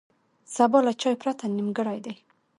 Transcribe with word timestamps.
سبا 0.55 0.79
له 0.87 0.93
چای 1.01 1.15
پرته 1.21 1.43
نیمګړی 1.55 1.99
دی. 2.05 2.15